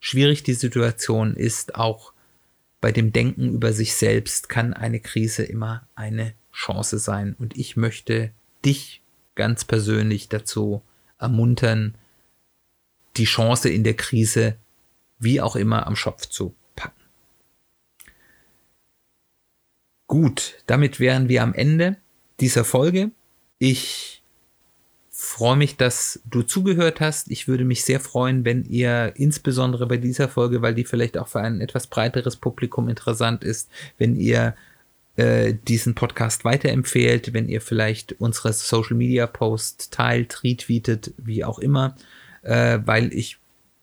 [0.00, 2.12] schwierig die Situation ist, auch
[2.80, 7.34] bei dem Denken über sich selbst kann eine Krise immer eine Chance sein.
[7.38, 8.30] Und ich möchte
[8.64, 9.00] dich
[9.36, 10.82] ganz persönlich dazu
[11.18, 11.94] ermuntern,
[13.16, 14.56] die Chance in der Krise
[15.18, 17.00] wie auch immer am Schopf zu packen.
[20.06, 21.96] Gut, damit wären wir am Ende
[22.40, 23.10] dieser Folge.
[23.58, 24.22] Ich
[25.10, 27.30] freue mich, dass du zugehört hast.
[27.30, 31.28] Ich würde mich sehr freuen, wenn ihr insbesondere bei dieser Folge, weil die vielleicht auch
[31.28, 34.54] für ein etwas breiteres Publikum interessant ist, wenn ihr
[35.16, 41.60] äh, diesen Podcast weiterempfehlt, wenn ihr vielleicht unsere Social Media Post teilt, retweetet, wie auch
[41.60, 41.94] immer,
[42.44, 43.38] äh, weil ich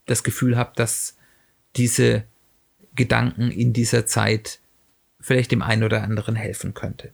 [0.05, 1.17] das Gefühl habe, dass
[1.75, 2.23] diese
[2.95, 4.59] Gedanken in dieser Zeit
[5.19, 7.11] vielleicht dem einen oder anderen helfen könnte.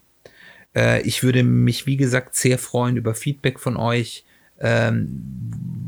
[0.76, 4.24] Äh, ich würde mich, wie gesagt, sehr freuen über Feedback von euch,
[4.60, 5.24] ähm,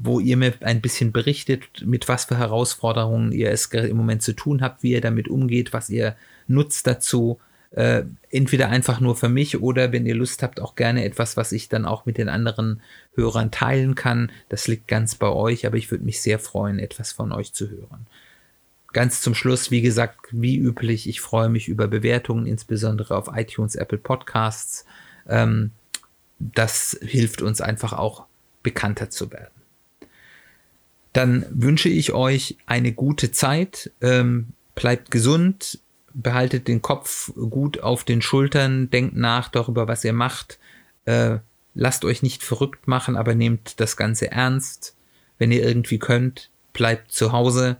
[0.04, 4.34] wo ihr mir ein bisschen berichtet, mit was für Herausforderungen ihr es im Moment zu
[4.34, 6.16] tun habt, wie ihr damit umgeht, was ihr
[6.48, 7.40] nutzt dazu.
[7.72, 11.52] Äh, entweder einfach nur für mich oder wenn ihr Lust habt, auch gerne etwas, was
[11.52, 12.82] ich dann auch mit den anderen
[13.14, 14.32] Hörern teilen kann.
[14.50, 17.70] Das liegt ganz bei euch, aber ich würde mich sehr freuen, etwas von euch zu
[17.70, 18.08] hören.
[18.92, 23.76] Ganz zum Schluss, wie gesagt, wie üblich, ich freue mich über Bewertungen, insbesondere auf iTunes,
[23.76, 24.86] Apple Podcasts.
[25.28, 25.72] Ähm,
[26.40, 28.26] das hilft uns einfach auch
[28.64, 29.54] bekannter zu werden.
[31.14, 35.80] Dann wünsche ich euch eine gute Zeit, ähm, bleibt gesund,
[36.14, 40.60] behaltet den Kopf gut auf den Schultern, denkt nach darüber, was ihr macht.
[41.06, 41.40] Äh,
[41.74, 44.96] lasst euch nicht verrückt machen, aber nehmt das Ganze ernst.
[45.38, 47.78] Wenn ihr irgendwie könnt, bleibt zu Hause,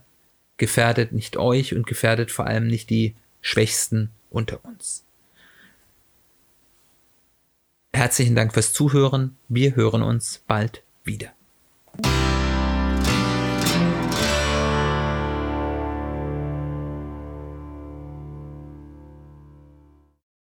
[0.56, 5.04] gefährdet nicht euch und gefährdet vor allem nicht die Schwächsten unter uns.
[7.92, 9.36] Herzlichen Dank fürs Zuhören.
[9.48, 11.32] Wir hören uns bald wieder.